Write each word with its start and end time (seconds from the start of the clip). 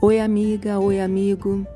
Oi, 0.00 0.20
amiga, 0.20 0.78
oi, 0.78 1.00
amigo. 1.00 1.66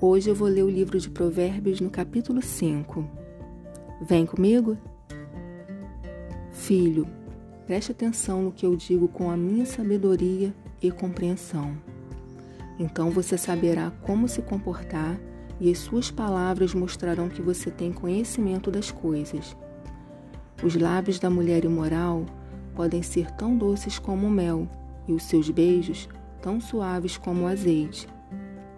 Hoje 0.00 0.30
eu 0.30 0.34
vou 0.34 0.48
ler 0.48 0.62
o 0.62 0.70
livro 0.70 0.98
de 0.98 1.10
Provérbios 1.10 1.80
no 1.80 1.90
capítulo 1.90 2.42
5. 2.42 3.08
Vem 4.00 4.26
comigo? 4.26 4.76
Filho, 6.50 7.06
preste 7.66 7.92
atenção 7.92 8.42
no 8.42 8.52
que 8.52 8.66
eu 8.66 8.74
digo 8.74 9.08
com 9.08 9.30
a 9.30 9.36
minha 9.36 9.66
sabedoria 9.66 10.54
e 10.80 10.90
compreensão. 10.90 11.76
Então 12.78 13.10
você 13.10 13.36
saberá 13.36 13.92
como 14.02 14.26
se 14.26 14.42
comportar 14.42 15.18
e 15.60 15.70
as 15.70 15.78
suas 15.78 16.10
palavras 16.10 16.74
mostrarão 16.74 17.28
que 17.28 17.42
você 17.42 17.70
tem 17.70 17.92
conhecimento 17.92 18.70
das 18.70 18.90
coisas. 18.90 19.56
Os 20.62 20.74
lábios 20.74 21.18
da 21.18 21.28
mulher 21.28 21.64
imoral 21.64 22.24
podem 22.74 23.02
ser 23.02 23.30
tão 23.32 23.56
doces 23.56 23.98
como 23.98 24.26
o 24.26 24.30
mel, 24.30 24.68
e 25.06 25.12
os 25.12 25.24
seus 25.24 25.50
beijos 25.50 26.08
tão 26.42 26.60
suaves 26.60 27.16
como 27.16 27.44
o 27.44 27.46
azeite. 27.46 28.08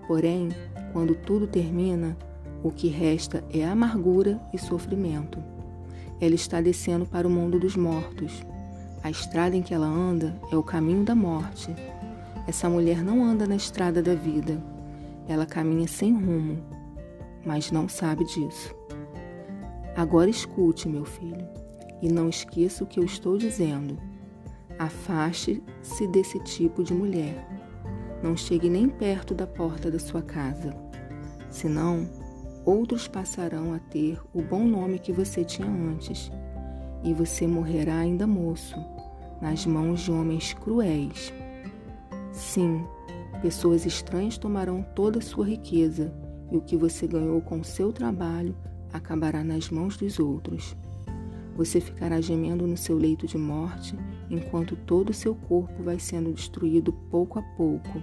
Porém, 0.06 0.50
quando 0.92 1.14
tudo 1.14 1.46
termina, 1.46 2.16
o 2.62 2.70
que 2.70 2.88
resta 2.88 3.42
é 3.52 3.66
amargura 3.66 4.40
e 4.52 4.58
sofrimento. 4.58 5.42
Ela 6.20 6.34
está 6.34 6.60
descendo 6.60 7.04
para 7.04 7.26
o 7.26 7.30
mundo 7.30 7.58
dos 7.58 7.74
mortos. 7.74 8.42
A 9.02 9.10
estrada 9.10 9.56
em 9.56 9.62
que 9.62 9.74
ela 9.74 9.86
anda 9.86 10.38
é 10.52 10.56
o 10.56 10.62
caminho 10.62 11.04
da 11.04 11.14
morte. 11.14 11.74
Essa 12.46 12.68
mulher 12.68 13.02
não 13.02 13.24
anda 13.24 13.46
na 13.46 13.56
estrada 13.56 14.02
da 14.02 14.14
vida. 14.14 14.62
Ela 15.26 15.46
caminha 15.46 15.88
sem 15.88 16.12
rumo, 16.14 16.62
mas 17.44 17.70
não 17.70 17.88
sabe 17.88 18.24
disso. 18.24 18.74
Agora 19.96 20.28
escute, 20.30 20.88
meu 20.88 21.04
filho, 21.04 21.46
e 22.02 22.08
não 22.08 22.28
esqueça 22.28 22.84
o 22.84 22.86
que 22.86 23.00
eu 23.00 23.04
estou 23.04 23.36
dizendo. 23.38 23.98
Afaste-se 24.78 26.06
desse 26.08 26.38
tipo 26.40 26.82
de 26.82 26.92
mulher. 26.92 27.53
Não 28.24 28.38
chegue 28.38 28.70
nem 28.70 28.88
perto 28.88 29.34
da 29.34 29.46
porta 29.46 29.90
da 29.90 29.98
sua 29.98 30.22
casa. 30.22 30.74
Senão, 31.50 32.08
outros 32.64 33.06
passarão 33.06 33.74
a 33.74 33.78
ter 33.78 34.18
o 34.32 34.40
bom 34.40 34.64
nome 34.66 34.98
que 34.98 35.12
você 35.12 35.44
tinha 35.44 35.68
antes, 35.68 36.32
e 37.02 37.12
você 37.12 37.46
morrerá 37.46 37.98
ainda 37.98 38.26
moço, 38.26 38.76
nas 39.42 39.66
mãos 39.66 40.00
de 40.00 40.10
homens 40.10 40.54
cruéis. 40.54 41.34
Sim, 42.32 42.86
pessoas 43.42 43.84
estranhas 43.84 44.38
tomarão 44.38 44.82
toda 44.96 45.18
a 45.18 45.22
sua 45.22 45.44
riqueza, 45.46 46.10
e 46.50 46.56
o 46.56 46.62
que 46.62 46.78
você 46.78 47.06
ganhou 47.06 47.42
com 47.42 47.62
seu 47.62 47.92
trabalho 47.92 48.56
acabará 48.90 49.44
nas 49.44 49.68
mãos 49.68 49.98
dos 49.98 50.18
outros. 50.18 50.74
Você 51.56 51.80
ficará 51.80 52.20
gemendo 52.20 52.66
no 52.66 52.76
seu 52.76 52.96
leito 52.96 53.26
de 53.26 53.38
morte, 53.38 53.96
enquanto 54.28 54.74
todo 54.74 55.10
o 55.10 55.14
seu 55.14 55.34
corpo 55.34 55.82
vai 55.82 55.98
sendo 55.98 56.32
destruído 56.32 56.92
pouco 56.92 57.38
a 57.38 57.42
pouco. 57.42 58.02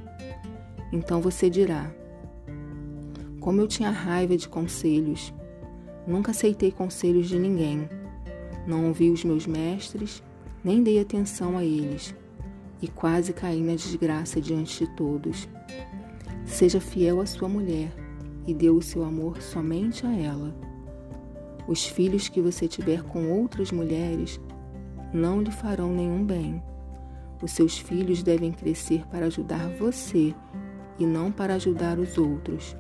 Então 0.91 1.21
você 1.21 1.49
dirá: 1.49 1.93
Como 3.39 3.59
eu 3.59 3.67
tinha 3.67 3.89
raiva 3.89 4.37
de 4.37 4.47
conselhos. 4.47 5.33
Nunca 6.07 6.31
aceitei 6.31 6.71
conselhos 6.71 7.27
de 7.27 7.37
ninguém. 7.37 7.87
Não 8.65 8.87
ouvi 8.87 9.11
os 9.11 9.23
meus 9.23 9.45
mestres, 9.45 10.23
nem 10.63 10.81
dei 10.81 10.99
atenção 10.99 11.57
a 11.57 11.63
eles, 11.63 12.15
e 12.81 12.87
quase 12.87 13.33
caí 13.33 13.61
na 13.61 13.75
desgraça 13.75 14.41
diante 14.41 14.85
de 14.85 14.95
todos. 14.95 15.47
Seja 16.45 16.79
fiel 16.79 17.21
à 17.21 17.25
sua 17.25 17.47
mulher 17.47 17.91
e 18.47 18.53
dê 18.53 18.69
o 18.69 18.81
seu 18.81 19.03
amor 19.03 19.41
somente 19.41 20.05
a 20.05 20.15
ela. 20.15 20.70
Os 21.67 21.85
filhos 21.85 22.27
que 22.27 22.41
você 22.41 22.67
tiver 22.67 23.03
com 23.03 23.31
outras 23.31 23.71
mulheres 23.71 24.39
não 25.13 25.41
lhe 25.41 25.51
farão 25.51 25.93
nenhum 25.93 26.23
bem. 26.23 26.61
Os 27.41 27.51
seus 27.51 27.77
filhos 27.77 28.23
devem 28.23 28.51
crescer 28.51 29.05
para 29.07 29.25
ajudar 29.25 29.69
você 29.77 30.33
e 30.97 31.05
não 31.05 31.31
para 31.31 31.55
ajudar 31.55 31.97
os 31.97 32.17
outros. 32.17 32.75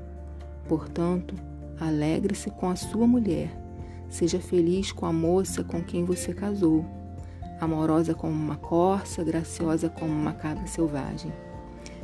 Portanto, 0.67 1.35
alegre-se 1.79 2.49
com 2.51 2.69
a 2.69 2.75
sua 2.75 3.07
mulher. 3.07 3.49
Seja 4.09 4.39
feliz 4.39 4.91
com 4.91 5.05
a 5.05 5.13
moça 5.13 5.63
com 5.63 5.81
quem 5.81 6.03
você 6.03 6.33
casou, 6.33 6.85
amorosa 7.59 8.13
como 8.13 8.33
uma 8.33 8.57
corça, 8.57 9.23
graciosa 9.23 9.89
como 9.89 10.11
uma 10.11 10.33
cabra 10.33 10.67
selvagem. 10.67 11.31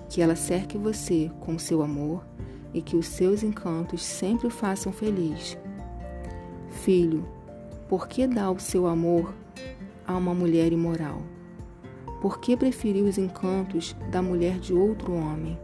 Que 0.10 0.22
ela 0.22 0.36
cerque 0.36 0.78
você 0.78 1.30
com 1.42 1.60
seu 1.60 1.82
amor 1.82 2.26
e 2.74 2.82
que 2.82 2.96
os 2.96 3.08
seus 3.08 3.44
encantos 3.44 4.04
sempre 4.04 4.48
o 4.48 4.52
façam 4.52 4.92
feliz. 4.92 5.58
Filho, 6.84 7.26
por 7.90 8.08
que 8.08 8.28
dá 8.28 8.50
o 8.50 8.60
seu 8.60 8.88
amor 8.88 9.34
a 10.06 10.16
uma 10.16 10.34
mulher 10.34 10.72
imoral? 10.72 11.22
Por 12.22 12.40
que 12.40 12.56
preferiu 12.56 13.06
os 13.06 13.18
encantos 13.18 13.96
da 14.10 14.22
mulher 14.22 14.60
de 14.60 14.74
outro 14.74 15.14
homem? 15.14 15.60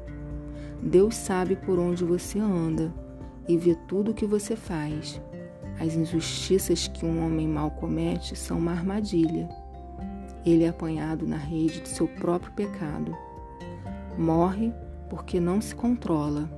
Deus 0.81 1.16
sabe 1.16 1.56
por 1.56 1.79
onde 1.79 2.03
você 2.03 2.40
anda 2.40 2.91
e 3.47 3.57
vê 3.57 3.75
tudo 3.88 4.12
o 4.12 4.13
que 4.13 4.25
você 4.25 4.56
faz. 4.56 5.22
As 5.79 5.96
injustiças 5.96 6.88
que 6.88 7.06
um 7.06 7.25
homem 7.25 7.47
mal 7.47 7.72
comete 7.72 8.35
são 8.35 8.57
uma 8.57 8.72
armadilha. 8.72 9.47
Ele 10.46 10.66
é 10.66 10.69
apanhado 10.69 11.25
na 11.25 11.38
rede 11.38 11.79
do 11.79 11.88
seu 11.88 12.07
próprio 12.07 12.52
pecado. 12.53 13.16
Morre 14.18 14.73
porque 15.09 15.40
não 15.40 15.62
se 15.62 15.73
controla. 15.73 16.50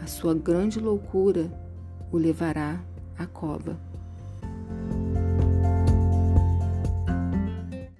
A 0.00 0.06
sua 0.06 0.34
grande 0.34 0.78
loucura 0.78 1.50
o 2.12 2.18
levará 2.18 2.80
a 3.18 3.26
cova. 3.26 3.95